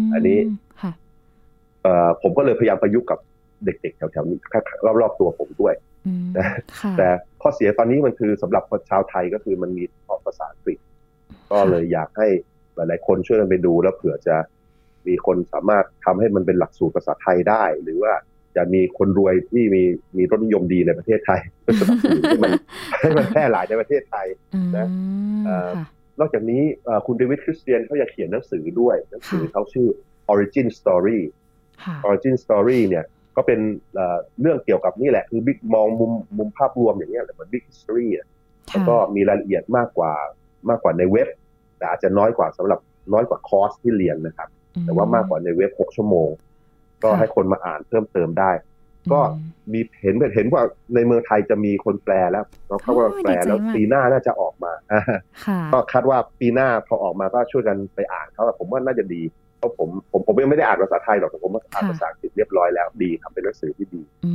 [0.03, 0.39] มอันนี้
[0.83, 0.93] ค่ะ
[1.83, 3.19] เอ่อผมก็เลยพยายามประยุกต์กับ
[3.65, 4.39] เด็ก ๆ แถว ๆ นี้
[5.01, 5.75] รอบ ๆ ตัวผมด้วย
[6.07, 6.47] อืมนะ
[6.81, 7.09] ค่ะแต่
[7.43, 9.85] ข้อเสียตอนนี้มันคือสำหรับคนชาวไทยก็คือมันมี
[10.25, 10.79] ภาษาอังกฤษ
[11.53, 12.29] ก็เลยอยากให้
[12.75, 14.37] หลาย ๆ คนช่วยกันไปดูแล้วเผื่อจะ
[15.09, 18.13] มีคนสามารถทำให้มันเป็นหลักสูตรภาษาไทยได้ หรือว่า
[18.57, 19.83] จะมีคนรวยที่มี
[20.17, 22.53] มีรสนิยมดีในประเทศไทยเพื่อสนับสนุนให้มัน
[23.01, 24.87] ให้มันแพร่หลายในประเทศไทยอืมนะ
[25.47, 25.87] เอ่อค่ะ
[26.21, 29.89] นอกจากนี้เอ่อคุณเดวิดคริสเตียนเขายังเขียนหนังสือด้วย หนังสือค่ะเขาชื่อ
[30.33, 31.21] Origin Story
[31.85, 33.05] ค่ะ Origin Story เนี่ย
[33.37, 33.61] ก็เป็น
[33.95, 38.27] เอ่อเรื่องเกี่ยวกับนี่แหละ คือบิ๊กมองมุมมุมภาพรวมอย่างเงี้ยแหละเหมือน Big History อะ
[38.69, 40.13] แล้วก็มีรายละเอียดมากกว่า
[40.69, 41.29] มากกว่าในเว็บ
[41.79, 42.81] แต่อาจจะน้อยกว่าสำหรับ
[43.13, 44.49] น้อยกว่าคอร์สที่เรียนนะครับ
[44.85, 46.29] แต่ว่ามากกว่าในเว็บ6ชั่วโมง
[47.03, 48.51] ก็ให้คนมาอ่านเพิ่มเติมได้
[49.13, 50.63] ก็อืมมีเห็นเห็นว่า
[50.95, 54.73] ในเมืองไทยจะมีคนแปลแล้วเราเข้าว่าโอ้ยแปลแล้วดีใจมากปีหน้าน่าจะออกมา
[55.47, 59.23] ค่ะก็คาดว่าปีหน้าพอออกมาก็ช่วยกันไปอ่านเขาผมว่าน่าจะดี
[59.59, 64.33] เพราะผมผมผมยังไม่ได้อ่านภาษาไทยหรอกแต่ผมอ่านค่ะภาษาอังกฤษเรียบร้อยแล้วดีครับเป็นหนังสือที่ดีอื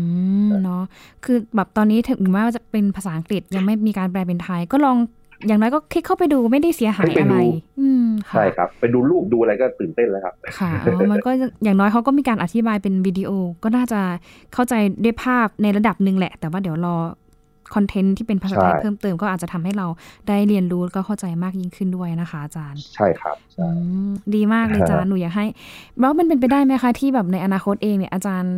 [0.47, 0.84] มเนาะ
[1.26, 4.97] คือแบบตอนนี้ถึงแม้ว่าจะเป็นภาษาอังกฤษยังไม่มีการแปลเป็นไทย ก็ลอง
[5.45, 7.38] อย่างน้อยก็คลิกเข้าไปดูไม่ได้เสียหายไปอะดูไร
[7.80, 11.32] อืมค่ะใช่ครับ ไปดูรูปดูอะไรก็ตื่นเต้นแล้วครับ ค่ะอ๋อมันก็
[11.63, 13.30] อย่างน้อยเขาก็มีการอธิบายเป็นวิดีโอ
[13.63, 14.02] ก็น่าจะ
[14.54, 14.73] เข้าใจ
[15.04, 16.95] ด้วยภาพในระดับหนึ่งแหละ แต่ว่าเดี๋ยวรอ
[17.76, 19.88] คอนเทนต์ที่เป็นภาษาไทยใช่เพิ่มเติมก็อาจจะทำให้เรา
[20.28, 23.67] ได้เรียนรู้แล้วก็เข้าใจมากยิ่งขึ้นด้วยนะคะ อาจารย์ ใช่ครับอืใช่
[24.08, 25.45] มดีมากเลยอาจารย์หนูอยากให้
[26.00, 28.54] แล้วมันเป็นไปได้ไหมคะที่แบบในอนาคตเองเนี่ยอาจารย์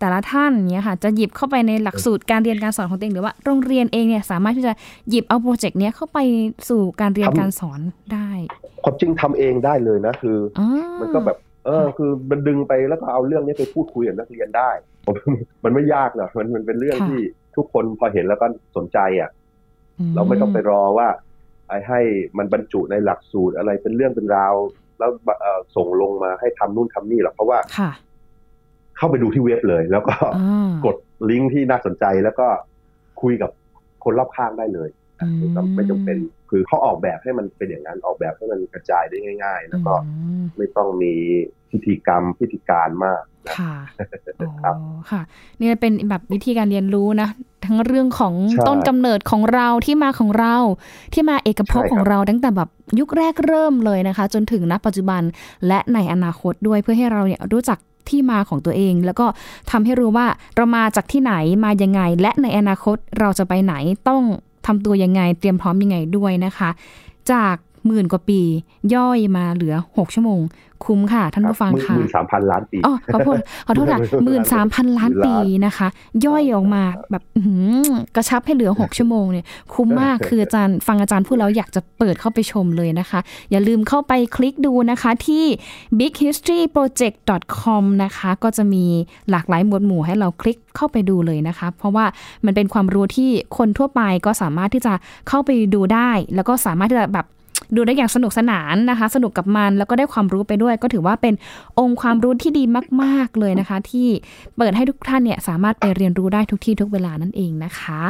[0.00, 4.72] แต่ละท่านเนี้ยค่ะจะหยิบเข้าไปในหลักสูตรการเรียนการสอนของตัวเองหรือว่าโรงเรียนเองเนี่ยสามารถที่จะ
[5.10, 6.18] หยิบเอาโปรเจกต์เนี้ยเข้าไป
[6.68, 7.80] สู่การเรียนการสอน
[8.12, 8.30] ได้
[8.84, 10.68] ความจริงทำเองได้เลยนะคืออ๋อ
[11.00, 14.70] มันก็แบบเออคือมันดึงไปแล้วก็เอาเรื่องนี้ไปพูดคุยกับนักเรียนได้
[15.06, 15.14] ผม
[15.64, 17.20] มันไม่ยากนะมันมันเป็นเรื่องที่
[17.56, 19.30] ทุกคนพอเห็นแล้วก็สนใจอะ
[20.14, 21.08] เราไม่ต้องไปรอว่า
[21.68, 22.00] ไอ้ให้
[22.38, 24.54] มันบรรจุในหลักสูตรอะไรเป็นเรื่องเป็นราว
[24.98, 25.10] แล้ว
[25.40, 27.90] เอ่อส่งลงมาให้ทำนู่นทำนี่หรอกเพราะว่าค่ะ
[29.00, 30.96] เข้าไปดูที่เว็บเลย แล้วก็อ่ากด
[31.30, 32.46] ลิงก์ที่น่าสนใจแล้วก็
[33.22, 33.50] คุยกับ
[34.04, 34.88] คนรอบข้างได้เลย
[35.20, 36.16] อืมไม่จำไม่จำเป็น
[36.50, 41.14] คือเขาออกแบบให้มันเป็นอย่างนั้นออกแบบให้มันกระจายได้ง่าย ๆ แล้วก็อืมไม่ต้องมี
[41.70, 43.74] พิธีกรรมพิธีการมากนะค่ะ
[44.62, 45.22] ครับอ๋อค่ะ
[45.60, 47.28] นี่เป็นแบบวิธีการเรียนรู้นะ
[47.66, 50.56] ทั้งเรื่องของใช่ต้นกำเนิดของเราที่มาของเรา
[51.12, 55.22] ที่มาเอกภพใช่ครับของเราตั้งแต่แบบยุคแรกเริ่มเลยนะคะ จนถึงณปัจจุบัน
[55.66, 57.78] และในอนาคตด้วยเพื่อให้เราเนี่ยรู้จัก
[58.08, 59.26] ที่มาของตัวเอง แล้วก็
[59.70, 63.74] ทำให้รู้ว่าเรามาจากที่ไหนมายังไง และในอนาคตเราจะไปไหน
[64.08, 64.22] ต้อง
[64.66, 66.70] ทำตัวยังไง เตรียมพร้อมยังไงด้วยนะคะ
[67.32, 68.40] จาก หมื่นกว่าปี
[68.94, 70.42] ย่อยมาเหลือ6ชั่วโมง
[70.86, 75.34] คุ้มค่ะ ท่านผู้ฟังค่ะหมื่นสามพันล้านปีอ๋อขอโทษขอโทษค่ะหมื่นสามพันล้านปี
[75.66, 75.88] นะคะ
[76.26, 77.22] ย่อยออกมาแบบ
[78.16, 85.44] กระชับให้เหลือ6ชั่วโมงเนี่ยคุ้มมากคืออาจารย์ฟังอาจารย์พูดแล้วอยากจะเปิดเข้าไปชมเลยนะคะ อย่าลืมเข้าไปคลิกดูนะคะที่
[85.98, 88.84] bighistoryproject.com นะคะ ก็จะมี
[89.30, 92.04] หลากหลายหมวดหมู่ให้เราคลิกเข้าไปดูเลยนะคะ เพราะว่า
[92.44, 94.94] มันเป็นความรู้ที่คนทั่วไปก็สามารถที่จะ
[95.28, 97.26] เข้าไปดูได้ แล้วก็สามารถที่จะแบบ
[97.76, 101.34] ดูได้อย่างสนุกสนานนะคะ สนุกกับมันแล้วก็ได้ความรู้ไปด้วย ก็ถือว่าเป็น
[101.78, 102.64] องค์ความรู้ที่ดี
[103.02, 104.08] มาก ๆ เลยนะคะ ที่
[104.56, 108.00] เปิดให้ทุกท่านเนี่ยสามารถไปเรียนรู้ได้ทุกที่ทุกเวลานั่นเองนะคะ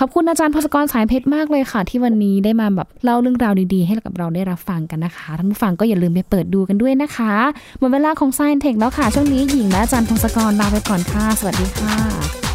[0.00, 7.34] ขอบคุณอาจารย์พศกรสายเพชรมากเลยค่ะ ที่วันนี้ได้มาแบบเล่าเรื่องราวดีๆ ให้กับเราได้รับฟังกันนะคะท่านผู้ฟังก็อย่าลืมไปเปิดดูกันด้วยนะคะ
[7.78, 12.49] หมดเวลาของ Science Tech แล้วค่ะช่วงนี้หญิงและอาจารย์พศกรลาไปก่อนค่ะ สวัสดีค่ะ